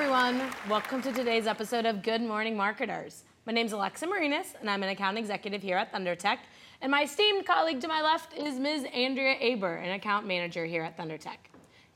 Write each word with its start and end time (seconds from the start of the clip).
everyone. 0.00 0.40
Welcome 0.68 1.02
to 1.02 1.12
today's 1.12 1.48
episode 1.48 1.84
of 1.84 2.04
Good 2.04 2.22
Morning 2.22 2.56
Marketers. 2.56 3.24
My 3.46 3.52
name 3.52 3.66
is 3.66 3.72
Alexa 3.72 4.06
Marinas, 4.06 4.54
and 4.60 4.70
I'm 4.70 4.84
an 4.84 4.90
account 4.90 5.18
executive 5.18 5.60
here 5.60 5.76
at 5.76 5.92
ThunderTech. 5.92 6.38
And 6.80 6.92
my 6.92 7.02
esteemed 7.02 7.44
colleague 7.44 7.80
to 7.80 7.88
my 7.88 8.00
left 8.00 8.32
is 8.32 8.60
Ms. 8.60 8.86
Andrea 8.94 9.34
Aber, 9.40 9.74
an 9.74 9.90
account 9.90 10.24
manager 10.24 10.64
here 10.64 10.84
at 10.84 10.96
ThunderTech. 10.96 11.38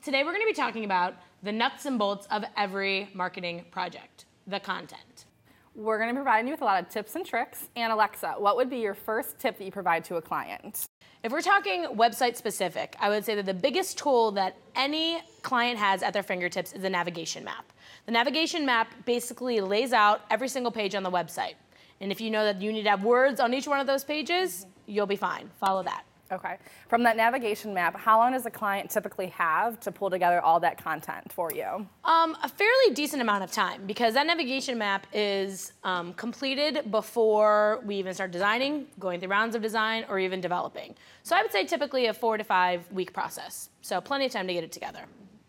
Today, 0.02 0.24
we're 0.24 0.32
going 0.32 0.42
to 0.42 0.48
be 0.48 0.52
talking 0.52 0.84
about 0.84 1.14
the 1.44 1.52
nuts 1.52 1.86
and 1.86 1.96
bolts 1.96 2.26
of 2.32 2.42
every 2.56 3.08
marketing 3.14 3.66
project 3.70 4.24
the 4.48 4.58
content. 4.58 5.26
We're 5.74 5.96
going 5.96 6.10
to 6.10 6.14
provide 6.14 6.44
you 6.44 6.50
with 6.50 6.60
a 6.60 6.64
lot 6.64 6.82
of 6.82 6.90
tips 6.90 7.14
and 7.14 7.24
tricks. 7.24 7.68
And 7.76 7.92
Alexa, 7.92 8.34
what 8.36 8.56
would 8.56 8.68
be 8.68 8.78
your 8.78 8.94
first 8.94 9.38
tip 9.38 9.56
that 9.56 9.64
you 9.64 9.72
provide 9.72 10.04
to 10.04 10.16
a 10.16 10.22
client? 10.22 10.86
If 11.22 11.32
we're 11.32 11.40
talking 11.40 11.84
website 11.94 12.36
specific, 12.36 12.94
I 13.00 13.08
would 13.08 13.24
say 13.24 13.34
that 13.36 13.46
the 13.46 13.54
biggest 13.54 13.96
tool 13.96 14.32
that 14.32 14.56
any 14.74 15.22
client 15.40 15.78
has 15.78 16.02
at 16.02 16.12
their 16.12 16.22
fingertips 16.22 16.72
is 16.72 16.84
a 16.84 16.90
navigation 16.90 17.42
map. 17.42 17.72
The 18.06 18.12
navigation 18.12 18.66
map 18.66 18.92
basically 19.06 19.60
lays 19.60 19.92
out 19.92 20.22
every 20.30 20.48
single 20.48 20.72
page 20.72 20.94
on 20.94 21.02
the 21.02 21.10
website. 21.10 21.54
And 22.00 22.12
if 22.12 22.20
you 22.20 22.30
know 22.30 22.44
that 22.44 22.60
you 22.60 22.72
need 22.72 22.82
to 22.82 22.90
have 22.90 23.04
words 23.04 23.40
on 23.40 23.54
each 23.54 23.66
one 23.66 23.80
of 23.80 23.86
those 23.86 24.04
pages, 24.04 24.66
you'll 24.86 25.06
be 25.06 25.16
fine. 25.16 25.48
Follow 25.58 25.82
that. 25.84 26.04
Okay. 26.32 26.56
From 26.88 27.02
that 27.02 27.16
navigation 27.18 27.74
map, 27.74 27.94
how 27.94 28.18
long 28.18 28.32
does 28.32 28.46
a 28.46 28.50
client 28.50 28.90
typically 28.90 29.26
have 29.26 29.78
to 29.80 29.92
pull 29.92 30.08
together 30.08 30.40
all 30.40 30.58
that 30.60 30.82
content 30.82 31.30
for 31.30 31.52
you? 31.52 31.86
Um, 32.04 32.36
a 32.42 32.48
fairly 32.48 32.94
decent 32.94 33.20
amount 33.20 33.44
of 33.44 33.52
time 33.52 33.84
because 33.86 34.14
that 34.14 34.26
navigation 34.26 34.78
map 34.78 35.06
is 35.12 35.72
um, 35.84 36.14
completed 36.14 36.90
before 36.90 37.82
we 37.84 37.96
even 37.96 38.14
start 38.14 38.30
designing, 38.30 38.86
going 38.98 39.20
through 39.20 39.28
rounds 39.28 39.54
of 39.54 39.60
design, 39.60 40.06
or 40.08 40.18
even 40.18 40.40
developing. 40.40 40.94
So 41.22 41.36
I 41.36 41.42
would 41.42 41.52
say 41.52 41.66
typically 41.66 42.06
a 42.06 42.14
four 42.14 42.38
to 42.38 42.44
five 42.44 42.90
week 42.90 43.12
process. 43.12 43.68
So 43.82 44.00
plenty 44.00 44.24
of 44.24 44.32
time 44.32 44.46
to 44.46 44.54
get 44.54 44.64
it 44.64 44.72
together. 44.72 45.04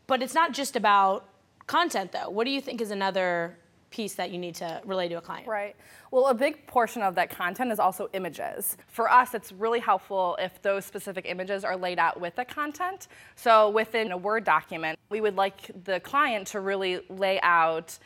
But 0.05 0.21
it's 0.21 0.33
not 0.33 0.51
just 0.51 0.75
about 0.75 1.29
content 1.65 2.11
though. 2.11 2.29
What 2.29 2.43
do 2.43 2.51
you 2.51 2.59
think 2.59 2.81
is 2.81 2.91
another 2.91 3.57
piece 3.93 4.15
that 4.15 4.31
you 4.31 4.39
need 4.39 4.55
to 4.55 4.81
relay 4.85 5.07
to 5.07 5.15
a 5.19 5.21
client. 5.21 5.47
Right. 5.47 5.75
Well, 6.09 6.27
a 6.27 6.33
big 6.33 6.65
portion 6.65 7.03
of 7.03 7.13
that 7.13 7.29
content 7.29 7.71
is 7.71 7.79
also 7.79 8.09
images. 8.13 8.75
For 8.87 9.09
us, 9.09 9.35
it's 9.35 9.51
really 9.51 9.79
helpful 9.79 10.35
if 10.41 10.59
those 10.63 10.83
specific 10.83 11.25
images 11.27 11.63
are 11.63 11.77
laid 11.77 11.99
out 11.99 12.19
with 12.19 12.35
the 12.35 12.43
content. 12.43 13.07
So 13.35 13.69
within 13.69 14.11
a 14.11 14.17
Word 14.17 14.45
document, 14.45 14.97
we 15.09 15.21
would 15.21 15.35
like 15.35 15.69
the 15.85 15.99
client 15.99 16.47
to 16.47 16.59
really 16.59 17.01
lay 17.09 17.39
out 17.41 17.99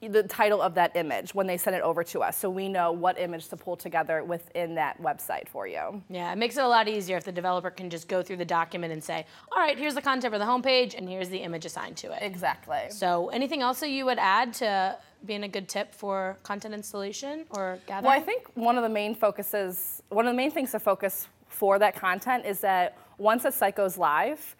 the 0.00 0.22
title 0.22 0.62
of 0.62 0.74
that 0.74 0.94
image 0.94 1.34
when 1.34 1.46
they 1.46 1.56
send 1.56 1.74
it 1.74 1.82
over 1.82 2.04
to 2.04 2.20
us 2.20 2.36
so 2.36 2.48
we 2.48 2.68
know 2.68 2.92
what 2.92 3.18
image 3.18 3.48
to 3.48 3.56
pull 3.56 3.76
together 3.76 4.22
within 4.22 4.76
that 4.76 5.00
website 5.02 5.48
for 5.48 5.66
you. 5.66 6.02
Yeah, 6.08 6.32
it 6.32 6.38
makes 6.38 6.56
it 6.56 6.62
a 6.62 6.68
lot 6.68 6.86
easier 6.88 7.16
if 7.16 7.24
the 7.24 7.32
developer 7.32 7.70
can 7.70 7.90
just 7.90 8.06
go 8.06 8.22
through 8.22 8.36
the 8.36 8.44
document 8.44 8.92
and 8.92 9.02
say, 9.02 9.26
all 9.50 9.58
right, 9.58 9.76
here's 9.76 9.94
the 9.94 10.02
content 10.02 10.32
for 10.32 10.38
the 10.38 10.44
homepage 10.44 10.96
and 10.96 11.08
here's 11.08 11.28
the 11.28 11.38
image 11.38 11.64
assigned 11.64 11.96
to 11.96 12.12
it. 12.12 12.22
Exactly. 12.22 12.82
So 12.90 13.28
anything 13.30 13.60
else 13.60 13.80
that 13.80 13.90
you 13.90 14.04
would 14.04 14.18
add 14.18 14.54
to 14.54 14.96
being 15.26 15.42
a 15.42 15.48
good 15.48 15.68
tip 15.68 15.92
for 15.92 16.36
content 16.44 16.74
installation 16.74 17.44
or 17.50 17.80
gathering? 17.86 18.04
Well, 18.04 18.20
I 18.20 18.22
think 18.22 18.46
one 18.54 18.76
of 18.76 18.84
the 18.84 18.88
main 18.88 19.16
focuses, 19.16 20.02
one 20.10 20.26
of 20.26 20.32
the 20.32 20.36
main 20.36 20.52
things 20.52 20.70
to 20.72 20.78
focus 20.78 21.26
for 21.48 21.78
that 21.80 21.96
content 21.96 22.46
is 22.46 22.60
that 22.60 22.96
once 23.16 23.44
a 23.44 23.50
site 23.50 23.74
goes 23.74 23.98
live, 23.98 24.54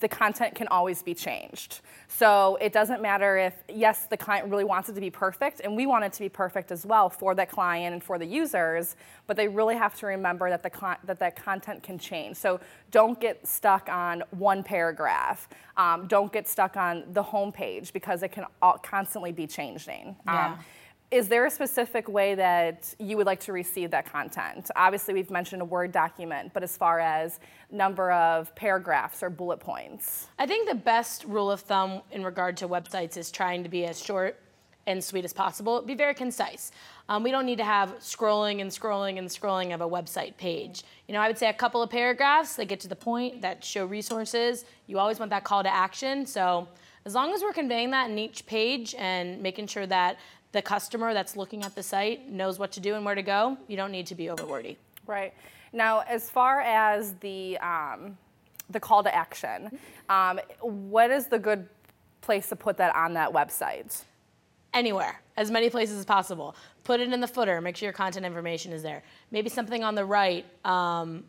the 0.00 0.08
content 0.08 0.54
can 0.54 0.66
always 0.68 1.02
be 1.02 1.14
changed. 1.14 1.80
So 2.08 2.58
it 2.60 2.72
doesn't 2.72 3.00
matter 3.00 3.38
if, 3.38 3.54
yes, 3.68 4.06
the 4.06 4.16
client 4.16 4.48
really 4.48 4.64
wants 4.64 4.88
it 4.88 4.94
to 4.94 5.00
be 5.00 5.10
perfect, 5.10 5.60
and 5.60 5.76
we 5.76 5.86
want 5.86 6.04
it 6.04 6.12
to 6.14 6.20
be 6.20 6.28
perfect 6.28 6.72
as 6.72 6.84
well 6.84 7.08
for 7.08 7.34
that 7.36 7.50
client 7.50 7.92
and 7.92 8.02
for 8.02 8.18
the 8.18 8.26
users, 8.26 8.96
but 9.26 9.36
they 9.36 9.46
really 9.46 9.76
have 9.76 9.94
to 10.00 10.06
remember 10.06 10.50
that, 10.50 10.62
the 10.62 10.96
that 11.04 11.18
that 11.20 11.36
content 11.36 11.82
can 11.82 11.98
change. 11.98 12.36
So 12.36 12.58
don't 12.90 13.20
get 13.20 13.46
stuck 13.46 13.88
on 13.88 14.24
one 14.30 14.64
paragraph. 14.64 15.48
Um, 15.76 16.06
don't 16.08 16.32
get 16.32 16.48
stuck 16.48 16.76
on 16.76 17.04
the 17.12 17.22
homepage 17.22 17.92
because 17.92 18.22
it 18.22 18.32
can 18.32 18.46
constantly 18.82 19.32
be 19.32 19.46
changing. 19.46 20.16
Yeah. 20.26 20.56
Is 21.10 21.26
there 21.26 21.46
a 21.46 21.50
specific 21.50 22.06
way 22.06 22.34
that 22.34 22.94
you 22.98 23.16
would 23.16 23.24
like 23.24 23.40
to 23.40 23.52
receive 23.54 23.92
that 23.92 24.12
content? 24.12 24.70
Obviously, 24.76 25.14
we've 25.14 25.30
mentioned 25.30 25.62
a 25.62 25.64
Word 25.64 25.90
document, 25.90 26.52
but 26.52 26.62
as 26.62 26.76
far 26.76 27.00
as 27.00 27.40
number 27.70 28.12
of 28.12 28.54
paragraphs 28.54 29.22
or 29.22 29.30
bullet 29.30 29.58
points? 29.58 30.28
I 30.38 30.44
think 30.46 30.68
the 30.68 30.74
best 30.74 31.24
rule 31.24 31.50
of 31.50 31.60
thumb 31.60 32.02
in 32.10 32.22
regard 32.22 32.58
to 32.58 32.68
websites 32.68 33.16
is 33.16 33.30
trying 33.30 33.62
to 33.62 33.70
be 33.70 33.86
as 33.86 34.04
short 34.04 34.38
and 34.86 35.02
sweet 35.02 35.24
as 35.24 35.32
possible. 35.32 35.80
Be 35.80 35.94
very 35.94 36.12
concise. 36.12 36.72
Um, 37.08 37.22
we 37.22 37.30
don't 37.30 37.46
need 37.46 37.58
to 37.58 37.64
have 37.64 37.98
scrolling 38.00 38.60
and 38.60 38.70
scrolling 38.70 39.18
and 39.18 39.28
scrolling 39.28 39.72
of 39.72 39.80
a 39.80 39.88
website 39.88 40.36
page. 40.36 40.82
You 41.06 41.14
know, 41.14 41.20
I 41.20 41.28
would 41.28 41.38
say 41.38 41.48
a 41.48 41.54
couple 41.54 41.80
of 41.80 41.88
paragraphs 41.88 42.56
that 42.56 42.66
get 42.66 42.80
to 42.80 42.88
the 42.88 42.96
point, 42.96 43.40
that 43.40 43.64
show 43.64 43.86
resources. 43.86 44.66
You 44.86 44.98
always 44.98 45.18
want 45.18 45.30
that 45.30 45.44
call 45.44 45.62
to 45.62 45.74
action. 45.74 46.26
So 46.26 46.68
as 47.06 47.14
long 47.14 47.32
as 47.32 47.40
we're 47.40 47.54
conveying 47.54 47.90
that 47.92 48.10
in 48.10 48.18
each 48.18 48.44
page 48.44 48.94
and 48.98 49.40
making 49.42 49.66
sure 49.68 49.86
that 49.86 50.18
the 50.52 50.62
customer 50.62 51.12
that's 51.14 51.36
looking 51.36 51.62
at 51.64 51.74
the 51.74 51.82
site 51.82 52.30
knows 52.30 52.58
what 52.58 52.72
to 52.72 52.80
do 52.80 52.94
and 52.94 53.04
where 53.04 53.14
to 53.14 53.22
go, 53.22 53.58
you 53.66 53.76
don't 53.76 53.92
need 53.92 54.06
to 54.06 54.14
be 54.14 54.26
overwordy. 54.26 54.76
Right. 55.06 55.34
Now, 55.72 56.00
as 56.00 56.30
far 56.30 56.60
as 56.60 57.14
the 57.14 57.58
um, 57.58 58.16
the 58.70 58.80
call 58.80 59.02
to 59.02 59.14
action, 59.14 59.78
um, 60.08 60.40
what 60.60 61.10
is 61.10 61.26
the 61.26 61.38
good 61.38 61.68
place 62.20 62.48
to 62.48 62.56
put 62.56 62.76
that 62.78 62.94
on 62.94 63.14
that 63.14 63.32
website? 63.32 64.04
Anywhere, 64.74 65.20
as 65.36 65.50
many 65.50 65.70
places 65.70 65.98
as 65.98 66.04
possible. 66.04 66.54
Put 66.84 67.00
it 67.00 67.12
in 67.12 67.20
the 67.20 67.26
footer. 67.26 67.60
Make 67.60 67.76
sure 67.76 67.86
your 67.86 67.92
content 67.94 68.24
information 68.24 68.72
is 68.72 68.82
there. 68.82 69.02
Maybe 69.30 69.48
something 69.48 69.82
on 69.82 69.94
the 69.94 70.04
right, 70.04 70.44
um, 70.64 71.24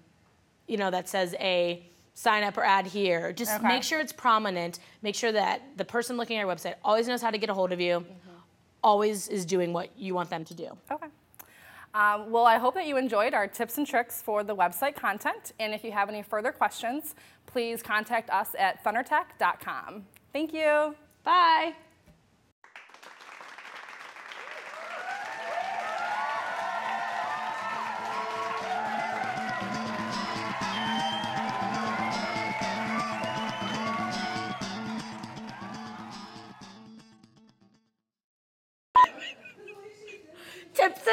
you 0.68 0.78
know, 0.78 0.91
that 0.91 1.07
says 1.07 1.36
a 1.40 1.86
sign 2.13 2.44
up 2.44 2.57
or 2.57 2.63
add 2.63 2.86
here. 2.86 3.31
Just 3.31 3.56
okay. 3.56 3.68
make 3.68 3.84
sure 3.84 4.00
it's 4.00 4.12
prominent. 4.12 4.80
Make 5.01 5.16
sure 5.16 5.31
that 5.31 5.62
the 5.78 5.86
person 5.86 6.18
looking 6.18 6.38
at 6.38 6.46
your 6.46 6.53
website 6.53 6.75
always 6.84 7.07
knows 7.07 7.22
how 7.22 7.31
to 7.31 7.38
get 7.38 7.50
a 7.50 7.53
hold 7.53 7.72
of 7.72 7.80
you. 7.80 8.01
Mm-hmm 8.01 8.29
always 8.84 9.28
is 9.28 9.46
doing 9.46 9.74
what 9.74 9.90
you 9.98 10.14
want 10.14 10.30
them 10.30 10.46
to 10.46 10.54
do. 10.54 10.70
Okay. 10.92 11.08
Um, 11.94 12.32
well, 12.32 12.46
I 12.46 12.58
hope 12.58 12.76
that 12.76 12.86
you 12.86 12.98
enjoyed 12.98 13.34
our 13.34 13.48
tips 13.48 13.78
and 13.78 13.88
tricks 13.88 14.22
for 14.22 14.44
the 14.44 14.56
website 14.56 14.96
content. 14.96 15.54
And 15.60 15.74
if 15.74 15.84
you 15.84 15.92
have 15.92 16.08
any 16.08 16.22
further 16.22 16.52
questions, 16.52 17.16
please 17.48 17.82
contact 17.82 18.30
us 18.30 18.56
at 18.58 18.84
thundertech.com. 18.84 20.06
Thank 20.32 20.54
you. 20.54 20.96
Bye. 21.24 21.74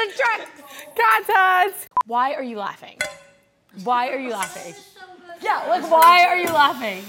Tips 0.05 0.19
and 0.19 0.47
tricks. 0.47 0.95
Content. 0.95 1.75
Why 2.05 2.33
are 2.33 2.43
you 2.43 2.57
laughing? 2.57 2.97
Why 3.83 4.09
are 4.09 4.19
you 4.19 4.31
laughing? 4.31 4.73
Yeah, 5.41 5.65
like 5.67 5.89
why 5.91 6.25
are 6.27 6.37
you 6.37 6.47
laughing? 6.47 7.03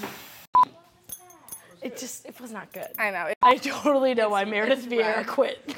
It 1.81 1.97
just 1.97 2.27
it 2.27 2.39
was 2.41 2.53
not 2.53 2.73
good. 2.73 2.89
I 2.99 3.11
know. 3.11 3.33
I 3.43 3.57
totally 3.57 4.15
know 4.15 4.31
why 4.31 4.45
Meredith 4.45 4.87
Vieira 4.87 5.27
quit. 5.27 5.63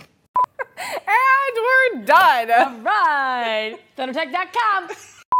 and 0.76 1.56
we're 1.56 2.04
done. 2.04 2.50
All 2.50 2.81
right. 2.81 3.78
ThunderTech.com. 3.97 4.88